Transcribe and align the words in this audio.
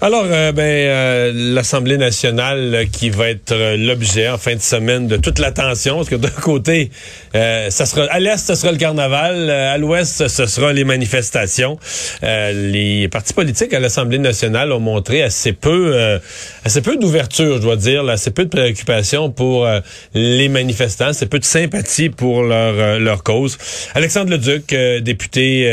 Alors, 0.00 0.26
euh, 0.30 0.52
ben, 0.52 0.62
euh, 0.62 1.32
l'Assemblée 1.34 1.98
nationale 1.98 2.72
euh, 2.72 2.84
qui 2.84 3.10
va 3.10 3.30
être 3.30 3.52
l'objet 3.76 4.28
en 4.28 4.38
fin 4.38 4.54
de 4.54 4.60
semaine 4.60 5.08
de 5.08 5.16
toute 5.16 5.40
l'attention, 5.40 5.96
parce 5.96 6.08
que 6.08 6.14
d'un 6.14 6.28
côté, 6.40 6.92
ça 7.32 7.84
sera 7.84 8.04
à 8.04 8.20
l'est, 8.20 8.36
ce 8.36 8.54
sera 8.54 8.70
le 8.70 8.78
carnaval, 8.78 9.50
à 9.50 9.76
l'ouest, 9.76 10.28
ce 10.28 10.46
sera 10.46 10.72
les 10.72 10.84
manifestations. 10.84 11.78
les 12.22 13.08
partis 13.08 13.32
politiques 13.32 13.74
à 13.74 13.80
l'Assemblée 13.80 14.18
nationale 14.18 14.70
ont 14.72 14.80
montré 14.80 15.22
assez 15.22 15.52
peu, 15.52 16.20
assez 16.64 16.80
peu 16.80 16.96
d'ouverture, 16.96 17.56
je 17.56 17.62
dois 17.62 17.76
dire, 17.76 18.08
assez 18.08 18.30
peu 18.30 18.44
de 18.44 18.50
préoccupation 18.50 19.30
pour 19.30 19.68
les 20.14 20.48
manifestants, 20.48 21.08
assez 21.08 21.26
peu 21.26 21.38
de 21.38 21.44
sympathie 21.44 22.08
pour 22.08 22.42
leur 22.42 22.98
leur 22.98 23.22
cause. 23.22 23.58
Alexandre 23.94 24.30
Leduc, 24.30 24.74
député 25.02 25.64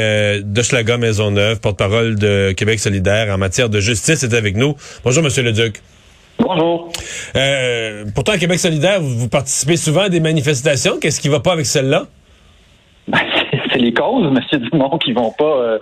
de 0.44 0.62
Schlager 0.62 0.98
Maisonneuve, 0.98 1.60
porte-parole 1.60 2.16
de 2.16 2.54
Québec 2.56 2.80
solidaire 2.80 3.34
en 3.34 3.38
matière 3.38 3.70
de 3.70 3.80
justice 3.80 4.15
c'est 4.16 4.34
avec 4.34 4.56
nous. 4.56 4.76
Bonjour, 5.04 5.24
Monsieur 5.24 5.44
le 5.44 5.52
Duc. 5.52 5.82
Bonjour. 6.40 6.92
Euh, 7.36 8.04
pourtant, 8.14 8.34
à 8.34 8.38
Québec 8.38 8.60
solidaire, 8.60 9.00
vous, 9.02 9.30
participez 9.30 9.78
souvent 9.78 10.02
à 10.02 10.10
des 10.10 10.20
manifestations. 10.20 11.00
Qu'est-ce 11.00 11.22
qui 11.22 11.30
va 11.30 11.40
pas 11.40 11.54
avec 11.54 11.66
celle-là? 11.66 12.04
Ben, 13.08 13.20
c'est 13.72 13.80
les 13.80 13.94
causes, 13.94 14.26
M. 14.26 14.60
Dumont, 14.72 14.98
qui 14.98 15.14
vont 15.14 15.32
pas 15.32 15.44
euh, 15.44 15.80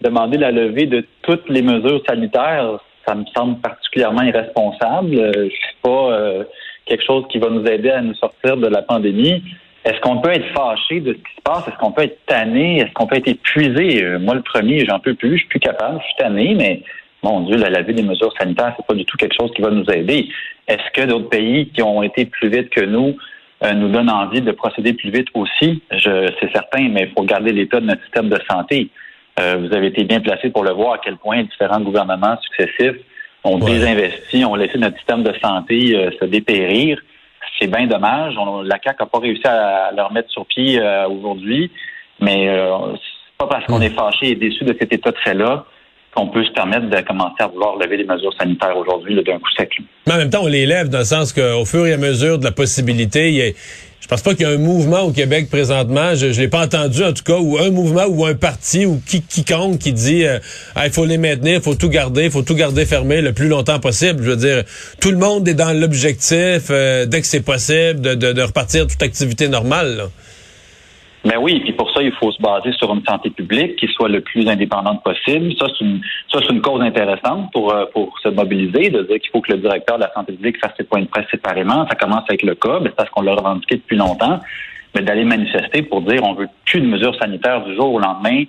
demander 0.00 0.38
la 0.38 0.50
levée 0.50 0.86
de 0.86 1.06
toutes 1.22 1.48
les 1.48 1.62
mesures 1.62 2.02
sanitaires. 2.08 2.78
Ça 3.06 3.14
me 3.14 3.24
semble 3.34 3.60
particulièrement 3.60 4.22
irresponsable. 4.22 5.14
Euh, 5.18 5.32
je 5.34 5.54
sais 5.54 5.76
pas 5.82 6.18
quelque 6.86 7.04
chose 7.04 7.24
qui 7.30 7.38
va 7.38 7.48
nous 7.48 7.64
aider 7.66 7.90
à 7.90 8.00
nous 8.00 8.14
sortir 8.14 8.56
de 8.56 8.66
la 8.66 8.82
pandémie. 8.82 9.42
Est-ce 9.84 10.00
qu'on 10.00 10.18
peut 10.18 10.30
être 10.30 10.46
fâché 10.54 11.00
de 11.00 11.12
ce 11.12 11.18
qui 11.18 11.34
se 11.36 11.42
passe? 11.42 11.66
Est-ce 11.66 11.76
qu'on 11.78 11.92
peut 11.92 12.02
être 12.02 12.18
tanné? 12.26 12.78
Est-ce 12.78 12.92
qu'on 12.92 13.06
peut 13.06 13.16
être 13.16 13.28
épuisé? 13.28 14.04
moi, 14.20 14.34
le 14.34 14.42
premier, 14.42 14.84
j'en 14.84 15.00
peux 15.00 15.14
plus. 15.14 15.32
Je 15.32 15.38
suis 15.38 15.48
plus 15.48 15.60
capable. 15.60 15.98
Je 16.00 16.04
suis 16.04 16.16
tanné, 16.18 16.54
mais 16.54 16.82
mon 17.22 17.40
Dieu, 17.42 17.56
la 17.56 17.70
levée 17.70 17.92
des 17.92 18.02
mesures 18.02 18.32
sanitaires, 18.38 18.74
c'est 18.76 18.86
pas 18.86 18.94
du 18.94 19.04
tout 19.04 19.16
quelque 19.16 19.34
chose 19.38 19.52
qui 19.54 19.62
va 19.62 19.70
nous 19.70 19.88
aider. 19.90 20.28
Est-ce 20.66 20.90
que 20.92 21.06
d'autres 21.06 21.28
pays 21.28 21.68
qui 21.68 21.82
ont 21.82 22.02
été 22.02 22.26
plus 22.26 22.48
vite 22.48 22.70
que 22.70 22.84
nous 22.84 23.16
euh, 23.62 23.72
nous 23.74 23.88
donnent 23.88 24.10
envie 24.10 24.40
de 24.40 24.50
procéder 24.50 24.92
plus 24.92 25.10
vite 25.10 25.28
aussi? 25.34 25.82
Je, 25.92 26.28
c'est 26.40 26.50
certain, 26.52 26.88
mais 26.88 27.02
il 27.02 27.12
faut 27.16 27.22
garder 27.22 27.52
l'état 27.52 27.80
de 27.80 27.86
notre 27.86 28.02
système 28.02 28.28
de 28.28 28.38
santé. 28.50 28.88
Euh, 29.40 29.56
vous 29.60 29.74
avez 29.74 29.86
été 29.86 30.04
bien 30.04 30.20
placé 30.20 30.50
pour 30.50 30.64
le 30.64 30.72
voir 30.72 30.94
à 30.94 30.98
quel 30.98 31.16
point 31.16 31.42
différents 31.42 31.80
gouvernements 31.80 32.36
successifs 32.40 33.00
ont 33.44 33.58
désinvesti, 33.58 34.44
ont 34.44 34.54
laissé 34.54 34.78
notre 34.78 34.96
système 34.96 35.22
de 35.22 35.32
santé 35.42 35.96
euh, 35.96 36.10
se 36.20 36.24
dépérir. 36.24 37.00
C'est 37.60 37.68
bien 37.68 37.86
dommage. 37.86 38.34
la 38.64 38.78
CAQ 38.82 38.96
n'a 39.00 39.06
pas 39.06 39.18
réussi 39.20 39.46
à, 39.46 39.92
le 39.96 40.02
remettre 40.02 40.30
sur 40.30 40.46
pied 40.46 40.80
aujourd'hui, 41.08 41.70
mais 42.18 42.46
c'est 42.46 43.36
pas 43.38 43.46
parce 43.46 43.66
qu'on 43.66 43.80
est 43.80 43.94
fâché 43.94 44.30
et 44.30 44.34
déçu 44.34 44.64
de 44.64 44.74
cet 44.78 44.92
état 44.92 45.12
de 45.12 45.18
fait-là 45.18 45.64
qu'on 46.14 46.28
peut 46.28 46.44
se 46.44 46.50
permettre 46.50 46.90
de 46.90 47.00
commencer 47.00 47.40
à 47.40 47.46
vouloir 47.46 47.76
lever 47.76 47.96
les 47.96 48.04
mesures 48.04 48.34
sanitaires 48.38 48.76
aujourd'hui 48.76 49.22
d'un 49.24 49.38
coup 49.38 49.50
sec. 49.56 49.70
Mais 50.06 50.14
en 50.14 50.18
même 50.18 50.30
temps, 50.30 50.42
on 50.42 50.48
les 50.48 50.66
lève 50.66 50.88
dans 50.88 50.98
le 50.98 51.04
sens 51.04 51.32
qu'au 51.32 51.64
fur 51.64 51.86
et 51.86 51.94
à 51.94 51.96
mesure 51.96 52.38
de 52.38 52.44
la 52.44 52.52
possibilité, 52.52 53.30
il 53.30 53.34
y 53.34 53.42
a, 53.42 53.52
je 54.02 54.08
pense 54.08 54.20
pas 54.20 54.34
qu'il 54.34 54.42
y 54.42 54.50
a 54.50 54.52
un 54.52 54.58
mouvement 54.58 55.02
au 55.02 55.12
Québec 55.12 55.48
présentement, 55.48 56.14
je, 56.14 56.26
ne 56.26 56.32
l'ai 56.32 56.48
pas 56.48 56.64
entendu 56.64 57.02
en 57.04 57.12
tout 57.12 57.22
cas, 57.22 57.38
ou 57.38 57.56
un 57.58 57.70
mouvement 57.70 58.04
ou 58.08 58.26
un 58.26 58.34
parti 58.34 58.84
ou 58.84 59.00
qui, 59.06 59.22
quiconque 59.22 59.78
qui 59.78 59.92
dit 59.92 60.26
euh, 60.26 60.38
il 60.84 60.90
faut 60.90 61.06
les 61.06 61.18
maintenir, 61.18 61.54
il 61.54 61.62
faut 61.62 61.76
tout 61.76 61.88
garder, 61.88 62.24
il 62.24 62.30
faut 62.30 62.42
tout 62.42 62.56
garder 62.56 62.84
fermé 62.84 63.22
le 63.22 63.32
plus 63.32 63.48
longtemps 63.48 63.78
possible. 63.78 64.22
Je 64.22 64.30
veux 64.30 64.36
dire, 64.36 64.64
tout 65.00 65.12
le 65.12 65.18
monde 65.18 65.46
est 65.48 65.54
dans 65.54 65.72
l'objectif 65.72 66.64
euh, 66.70 67.06
dès 67.06 67.20
que 67.20 67.26
c'est 67.26 67.44
possible 67.44 68.00
de, 68.00 68.14
de, 68.14 68.32
de, 68.32 68.42
repartir 68.42 68.86
toute 68.88 69.02
activité 69.02 69.48
normale. 69.48 69.96
Là. 69.96 70.04
Mais 71.24 71.36
oui, 71.36 71.60
puis 71.60 71.72
pour 71.72 71.90
ça, 71.92 72.02
il 72.02 72.12
faut 72.12 72.32
se 72.32 72.42
baser 72.42 72.72
sur 72.72 72.92
une 72.92 73.04
santé 73.04 73.30
publique 73.30 73.76
qui 73.76 73.86
soit 73.88 74.08
le 74.08 74.20
plus 74.20 74.48
indépendante 74.48 75.04
possible. 75.04 75.52
Ça, 75.56 75.66
c'est 75.68 75.84
une, 75.84 76.00
une 76.50 76.60
cause 76.60 76.80
intéressante 76.80 77.52
pour, 77.52 77.72
euh, 77.72 77.84
pour 77.92 78.18
se 78.18 78.28
mobiliser, 78.28 78.90
de 78.90 79.02
dire 79.02 79.20
qu'il 79.20 79.30
faut 79.30 79.40
que 79.40 79.52
le 79.52 79.58
directeur 79.58 79.98
de 79.98 80.02
la 80.02 80.12
santé 80.12 80.32
publique 80.32 80.58
fasse 80.58 80.72
ses 80.76 80.84
points 80.84 81.02
de 81.02 81.06
presse 81.06 81.26
séparément. 81.30 81.86
Ça 81.88 81.94
commence 81.94 82.24
avec 82.28 82.42
le 82.42 82.56
cas, 82.56 82.80
c'est 82.82 82.96
parce 82.96 83.08
qu'on 83.10 83.22
l'a 83.22 83.34
revendiqué 83.34 83.76
depuis 83.76 83.96
longtemps. 83.96 84.40
Mais 84.94 85.02
d'aller 85.02 85.24
manifester 85.24 85.82
pour 85.82 86.02
dire 86.02 86.22
on 86.24 86.34
veut 86.34 86.48
plus 86.66 86.80
de 86.80 86.86
mesures 86.86 87.16
sanitaires 87.16 87.64
du 87.64 87.74
jour 87.76 87.94
au 87.94 88.00
lendemain, 88.00 88.44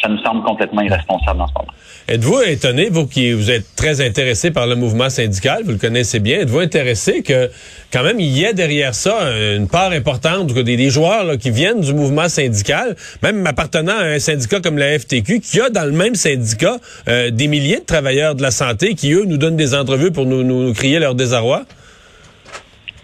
ça 0.00 0.08
nous 0.08 0.18
semble 0.18 0.42
complètement 0.42 0.82
irresponsable 0.82 1.38
dans 1.38 1.46
ce 1.46 1.52
moment. 1.54 1.72
Êtes-vous 2.08 2.40
étonné, 2.42 2.88
vous 2.90 3.06
qui 3.06 3.32
vous 3.32 3.50
êtes 3.50 3.74
très 3.74 4.00
intéressé 4.06 4.50
par 4.50 4.66
le 4.66 4.76
mouvement 4.76 5.08
syndical, 5.08 5.62
vous 5.64 5.72
le 5.72 5.78
connaissez 5.78 6.20
bien, 6.20 6.40
êtes-vous 6.40 6.60
intéressé 6.60 7.22
que 7.22 7.50
quand 7.92 8.02
même 8.02 8.20
il 8.20 8.28
y 8.28 8.44
ait 8.44 8.54
derrière 8.54 8.94
ça 8.94 9.16
une 9.56 9.68
part 9.68 9.90
importante 9.90 10.52
des, 10.52 10.76
des 10.76 10.90
joueurs 10.90 11.38
qui 11.38 11.50
viennent 11.50 11.80
du 11.80 11.94
mouvement 11.94 12.28
syndical, 12.28 12.94
même 13.22 13.46
appartenant 13.46 13.96
à 13.96 14.04
un 14.04 14.18
syndicat 14.18 14.60
comme 14.60 14.78
la 14.78 14.98
FTQ, 14.98 15.40
qui 15.40 15.60
a 15.60 15.70
dans 15.70 15.84
le 15.84 15.92
même 15.92 16.14
syndicat 16.14 16.76
euh, 17.08 17.30
des 17.30 17.48
milliers 17.48 17.80
de 17.80 17.86
travailleurs 17.86 18.34
de 18.34 18.42
la 18.42 18.50
santé 18.50 18.94
qui, 18.94 19.12
eux, 19.12 19.24
nous 19.26 19.38
donnent 19.38 19.56
des 19.56 19.74
entrevues 19.74 20.12
pour 20.12 20.26
nous, 20.26 20.44
nous, 20.44 20.72
crier 20.74 20.98
leur 20.98 21.14
désarroi? 21.14 21.62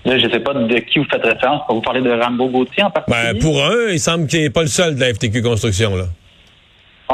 Là, 0.04 0.18
je 0.18 0.26
ne 0.26 0.32
sais 0.32 0.40
pas 0.40 0.52
de 0.52 0.78
qui 0.80 0.98
vous 0.98 1.06
faites 1.10 1.24
référence. 1.24 1.62
Pour 1.66 1.76
vous 1.76 1.82
parler 1.82 2.02
de 2.02 2.10
Rambo 2.10 2.48
Gauthier 2.48 2.82
en 2.82 2.90
particulier? 2.90 3.32
Ben, 3.32 3.38
pour 3.38 3.64
un, 3.64 3.88
il 3.90 4.00
semble 4.00 4.26
qu'il 4.26 4.40
n'est 4.42 4.50
pas 4.50 4.62
le 4.62 4.68
seul 4.68 4.96
de 4.96 5.00
la 5.00 5.14
FTQ 5.14 5.42
Construction. 5.42 5.96
là. 5.96 6.04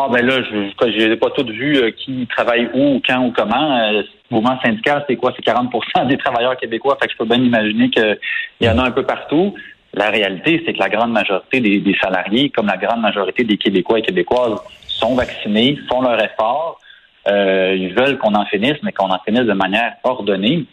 Ah 0.01 0.07
ben 0.13 0.25
là, 0.25 0.43
je 0.45 1.09
n'ai 1.09 1.17
pas 1.17 1.31
toutes 1.31 1.51
vu 1.51 1.77
euh, 1.77 1.91
qui 1.91 2.29
travaille 2.29 2.71
où, 2.73 3.01
quand 3.05 3.27
ou 3.27 3.33
comment. 3.33 3.81
Euh, 3.81 4.03
le 4.03 4.05
mouvement 4.31 4.57
syndical, 4.61 5.05
c'est 5.09 5.17
quoi? 5.17 5.35
C'est 5.35 5.45
40% 5.45 6.07
des 6.07 6.17
travailleurs 6.17 6.57
québécois. 6.57 6.97
Fait 7.01 7.09
que 7.09 7.13
je 7.15 7.19
peux 7.19 7.25
bien 7.25 7.43
imaginer 7.43 7.91
qu'il 7.91 8.17
y 8.61 8.69
en 8.69 8.79
a 8.79 8.85
un 8.85 8.93
peu 8.93 9.03
partout. 9.03 9.55
La 9.95 10.11
réalité, 10.11 10.63
c'est 10.65 10.75
que 10.75 10.79
la 10.79 10.89
grande 10.89 11.11
majorité 11.11 11.61
des, 11.61 11.97
salariés, 12.01 12.51
comme 12.51 12.67
la 12.67 12.77
grande 12.77 13.01
majorité 13.01 13.43
des 13.43 13.57
Québécois 13.57 13.99
et 13.99 14.03
Québécoises, 14.03 14.61
sont 14.87 15.17
vaccinés, 15.17 15.77
font 15.91 16.01
leur 16.01 16.23
effort. 16.23 16.79
Euh, 17.27 17.75
ils 17.77 17.93
veulent 17.93 18.19
qu'on 18.19 18.35
en 18.35 18.45
finisse, 18.45 18.77
mais 18.85 18.93
qu'on 18.93 19.11
en 19.11 19.19
finisse 19.27 19.47
de 19.47 19.53
manière 19.53 19.95
ordonnée. 20.05 20.67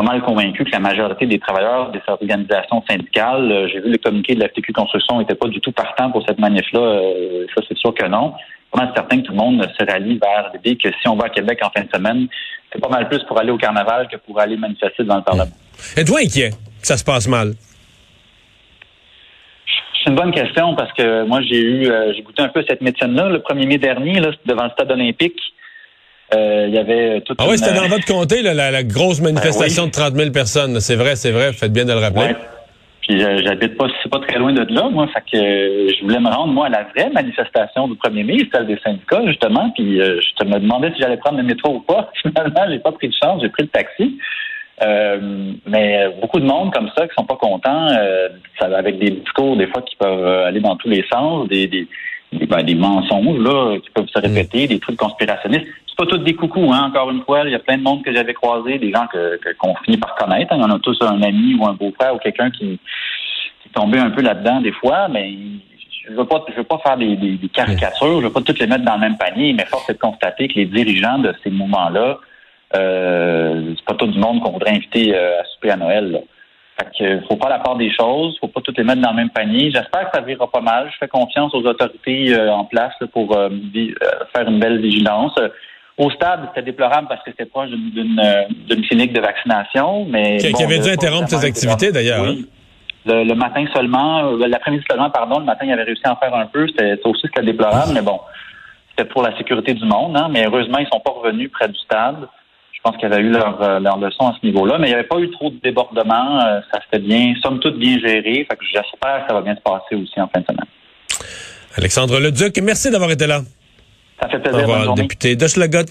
Pas 0.00 0.12
mal 0.12 0.22
convaincu 0.22 0.64
que 0.64 0.70
la 0.70 0.78
majorité 0.78 1.26
des 1.26 1.38
travailleurs 1.38 1.90
des 1.90 2.00
organisations 2.06 2.82
syndicales, 2.88 3.68
j'ai 3.70 3.80
vu 3.80 3.90
le 3.90 3.98
communiqué 3.98 4.34
de 4.34 4.40
la 4.40 4.48
FTQ 4.48 4.72
Construction, 4.72 5.18
n'était 5.18 5.34
pas 5.34 5.48
du 5.48 5.60
tout 5.60 5.72
partant 5.72 6.10
pour 6.10 6.24
cette 6.26 6.38
manif-là. 6.38 7.02
ça, 7.54 7.60
c'est 7.68 7.76
sûr 7.76 7.92
que 7.92 8.06
non 8.06 8.32
vraiment 8.72 8.90
certain 8.94 9.20
que 9.20 9.26
tout 9.26 9.32
le 9.32 9.36
monde 9.36 9.68
se 9.78 9.84
rallie 9.84 10.18
vers 10.18 10.52
l'idée 10.54 10.78
que 10.82 10.88
si 11.02 11.06
on 11.06 11.16
va 11.16 11.26
à 11.26 11.28
Québec 11.28 11.58
en 11.62 11.68
fin 11.68 11.84
de 11.84 11.90
semaine, 11.94 12.28
c'est 12.72 12.80
pas 12.80 12.88
mal 12.88 13.10
plus 13.10 13.22
pour 13.24 13.38
aller 13.38 13.50
au 13.50 13.58
carnaval 13.58 14.08
que 14.08 14.16
pour 14.16 14.40
aller 14.40 14.56
manifester 14.56 15.02
devant 15.02 15.16
le 15.16 15.22
Parlement. 15.22 15.52
Êtes-vous 15.94 16.16
inquiet 16.16 16.48
que 16.48 16.86
ça 16.86 16.96
se 16.96 17.04
passe 17.04 17.28
mal? 17.28 17.52
C'est 20.02 20.08
une 20.08 20.16
bonne 20.16 20.32
question 20.32 20.74
parce 20.76 20.94
que 20.94 21.24
moi, 21.24 21.42
j'ai 21.42 21.60
eu, 21.60 21.90
euh, 21.90 22.14
j'ai 22.14 22.22
goûté 22.22 22.40
un 22.40 22.48
peu 22.48 22.64
cette 22.66 22.80
médecine-là 22.80 23.28
le 23.28 23.40
1er 23.40 23.66
mai 23.66 23.76
dernier, 23.76 24.18
là, 24.18 24.30
devant 24.46 24.64
le 24.64 24.70
stade 24.70 24.90
olympique. 24.90 25.38
Euh, 26.34 26.66
il 26.68 26.74
y 26.74 26.78
avait 26.78 27.20
toute 27.22 27.38
Ah 27.40 27.46
oui, 27.48 27.58
c'était 27.58 27.74
dans 27.74 27.88
votre 27.88 28.06
comté, 28.06 28.42
la, 28.42 28.82
grosse 28.84 29.20
manifestation 29.20 29.84
ben 29.84 29.88
de 29.88 29.92
30 29.92 30.14
000 30.14 30.30
personnes. 30.30 30.80
C'est 30.80 30.96
vrai, 30.96 31.16
c'est 31.16 31.32
vrai. 31.32 31.52
Faites 31.52 31.72
bien 31.72 31.84
de 31.84 31.92
le 31.92 31.98
rappeler. 31.98 32.34
Puis 33.10 33.24
euh, 33.24 33.40
j'habite 33.42 33.76
pas, 33.76 33.86
c'est 34.02 34.08
pas 34.08 34.20
très 34.20 34.38
loin 34.38 34.52
de 34.52 34.62
là, 34.72 34.88
moi. 34.88 35.08
Fait 35.08 35.20
que 35.20 35.36
euh, 35.36 35.92
je 35.98 36.02
voulais 36.02 36.20
me 36.20 36.28
rendre, 36.28 36.52
moi, 36.52 36.66
à 36.66 36.68
la 36.68 36.84
vraie 36.84 37.10
manifestation 37.10 37.88
du 37.88 37.94
1er 37.94 38.24
mai, 38.24 38.48
celle 38.52 38.66
des 38.66 38.78
syndicats, 38.84 39.26
justement. 39.26 39.70
Puis 39.70 40.00
euh, 40.00 40.20
je 40.20 40.44
me 40.46 40.58
demandais 40.58 40.92
si 40.92 41.00
j'allais 41.00 41.16
prendre 41.16 41.38
le 41.38 41.44
métro 41.44 41.76
ou 41.76 41.80
pas. 41.80 42.10
Finalement, 42.22 42.66
j'ai 42.68 42.78
pas 42.78 42.92
pris 42.92 43.08
de 43.08 43.14
chance, 43.20 43.42
j'ai 43.42 43.48
pris 43.48 43.64
le 43.64 43.68
taxi. 43.68 44.18
mais 45.66 46.08
beaucoup 46.20 46.40
de 46.40 46.46
monde 46.46 46.72
comme 46.72 46.90
ça 46.96 47.08
qui 47.08 47.14
sont 47.18 47.26
pas 47.26 47.36
contents, 47.36 47.88
avec 48.60 48.98
des 48.98 49.10
discours 49.10 49.56
des 49.56 49.66
fois 49.66 49.82
qui 49.82 49.96
peuvent 49.96 50.44
aller 50.44 50.60
dans 50.60 50.76
tous 50.76 50.88
les 50.88 51.04
sens, 51.12 51.48
des, 51.48 51.66
des, 51.66 51.88
des, 52.32 52.46
ben, 52.46 52.62
des 52.62 52.74
mensonges 52.74 53.38
là 53.38 53.78
qui 53.80 53.90
peuvent 53.90 54.08
se 54.08 54.18
répéter, 54.18 54.66
des 54.66 54.78
trucs 54.78 54.96
conspirationnistes 54.96 55.66
pas 56.00 56.06
tous 56.06 56.18
des 56.18 56.34
coucous, 56.34 56.72
hein, 56.72 56.84
encore 56.88 57.10
une 57.10 57.22
fois. 57.24 57.42
Il 57.44 57.50
y 57.50 57.54
a 57.54 57.58
plein 57.58 57.76
de 57.76 57.82
monde 57.82 58.02
que 58.02 58.12
j'avais 58.12 58.32
croisé, 58.32 58.78
des 58.78 58.90
gens 58.90 59.06
que, 59.06 59.38
qu'on 59.58 59.74
finit 59.84 59.98
par 59.98 60.14
connaître. 60.14 60.54
Il 60.56 60.60
y 60.60 60.64
en 60.64 60.70
a 60.70 60.78
tous 60.78 60.96
un 61.02 61.20
ami 61.20 61.54
ou 61.58 61.66
un 61.66 61.74
beau-frère 61.74 62.14
ou 62.14 62.18
quelqu'un 62.18 62.50
qui, 62.50 62.78
qui 63.60 63.68
est 63.68 63.72
tombé 63.74 63.98
un 63.98 64.08
peu 64.08 64.22
là-dedans 64.22 64.62
des 64.62 64.72
fois, 64.72 65.08
mais 65.08 65.34
je 66.08 66.14
veux 66.14 66.24
pas, 66.24 66.42
je 66.48 66.54
veux 66.54 66.64
pas 66.64 66.78
faire 66.78 66.96
des, 66.96 67.38
caricatures, 67.52 68.20
je 68.20 68.26
veux 68.26 68.32
pas 68.32 68.40
toutes 68.40 68.58
les 68.60 68.66
mettre 68.66 68.84
dans 68.84 68.94
le 68.94 69.00
même 69.00 69.18
panier, 69.18 69.52
mais 69.52 69.66
force 69.66 69.90
est 69.90 69.94
de 69.94 69.98
constater 69.98 70.48
que 70.48 70.54
les 70.54 70.64
dirigeants 70.64 71.18
de 71.18 71.34
ces 71.44 71.50
mouvements-là, 71.50 72.18
euh, 72.76 73.74
c'est 73.76 73.84
pas 73.84 73.94
tout 73.94 74.06
le 74.06 74.18
monde 74.18 74.40
qu'on 74.40 74.52
voudrait 74.52 74.76
inviter 74.76 75.14
euh, 75.14 75.40
à 75.40 75.44
souper 75.44 75.70
à 75.70 75.76
Noël. 75.76 76.12
Là. 76.12 76.18
Fait 76.80 76.88
que 76.98 77.26
faut 77.26 77.36
pas 77.36 77.48
la 77.48 77.58
part 77.58 77.76
des 77.76 77.92
choses, 77.92 78.38
faut 78.40 78.48
pas 78.48 78.60
toutes 78.62 78.78
les 78.78 78.84
mettre 78.84 79.02
dans 79.02 79.10
le 79.10 79.16
même 79.16 79.30
panier. 79.30 79.70
J'espère 79.70 80.10
que 80.10 80.16
ça 80.16 80.22
virera 80.22 80.50
pas 80.50 80.60
mal. 80.60 80.88
Je 80.92 80.96
fais 80.98 81.08
confiance 81.08 81.54
aux 81.54 81.62
autorités 81.62 82.34
euh, 82.34 82.52
en 82.52 82.64
place 82.64 82.94
pour 83.12 83.36
euh, 83.36 83.50
faire 84.34 84.48
une 84.48 84.58
belle 84.58 84.80
vigilance. 84.80 85.32
Au 85.98 86.10
stade, 86.10 86.40
c'était 86.48 86.64
déplorable 86.64 87.08
parce 87.08 87.22
que 87.22 87.30
c'était 87.30 87.44
proche 87.44 87.68
d'une 87.70 88.86
clinique 88.88 89.12
de 89.12 89.20
vaccination. 89.20 90.06
mais 90.06 90.38
Qui, 90.38 90.62
avait 90.62 90.78
dû 90.78 90.88
interrompre 90.88 91.28
ses 91.28 91.44
activités, 91.44 91.92
d'ailleurs. 91.92 92.22
Oui. 92.22 92.46
Hein? 93.06 93.24
Le, 93.24 93.34
matin 93.34 93.64
seulement, 93.74 94.24
euh, 94.24 94.46
l'après-midi 94.46 94.84
seulement, 94.90 95.10
pardon, 95.10 95.38
le 95.38 95.44
matin, 95.44 95.66
il 95.66 95.72
avait 95.72 95.82
réussi 95.82 96.02
à 96.04 96.12
en 96.12 96.16
faire 96.16 96.34
un 96.34 96.46
peu. 96.46 96.66
C'était 96.68 96.98
aussi 97.04 97.22
c'était 97.26 97.44
déplorable, 97.44 97.92
mais 97.92 98.02
bon, 98.02 98.20
c'était 98.90 99.08
pour 99.08 99.22
la 99.22 99.36
sécurité 99.36 99.74
du 99.74 99.84
monde. 99.84 100.16
Hein, 100.16 100.28
mais 100.30 100.46
heureusement, 100.46 100.78
ils 100.78 100.88
sont 100.90 101.00
pas 101.00 101.10
revenus 101.10 101.50
près 101.50 101.68
du 101.68 101.78
stade. 101.78 102.28
Je 102.82 102.90
pense 102.90 102.96
qu'ils 102.98 103.12
avaient 103.12 103.22
eu 103.22 103.30
leur, 103.30 103.60
euh, 103.60 103.78
leur 103.78 103.98
leçon 103.98 104.28
à 104.28 104.34
ce 104.40 104.46
niveau-là, 104.46 104.78
mais 104.78 104.86
il 104.86 104.90
n'y 104.90 104.94
avait 104.94 105.06
pas 105.06 105.18
eu 105.18 105.30
trop 105.32 105.50
de 105.50 105.56
débordements. 105.62 106.40
Euh, 106.40 106.60
ça 106.72 106.80
s'était 106.82 107.04
bien, 107.04 107.34
somme 107.42 107.60
toute, 107.60 107.78
bien 107.78 107.98
géré. 107.98 108.46
Fait 108.48 108.56
que 108.56 108.64
j'espère 108.64 109.22
que 109.22 109.28
ça 109.28 109.34
va 109.34 109.42
bien 109.42 109.54
se 109.54 109.60
passer 109.60 109.96
aussi 109.96 110.18
en 110.18 110.28
fin 110.28 110.40
de 110.40 110.46
semaine. 110.46 110.64
Alexandre 111.76 112.18
Leduc, 112.18 112.58
merci 112.62 112.90
d'avoir 112.90 113.10
été 113.10 113.26
là. 113.26 113.42
Ça 114.18 114.28
fait 114.30 114.38
plaisir. 114.38 114.60
Au 114.60 114.72
revoir, 114.72 114.94
député 114.94 115.36
de 115.36 115.46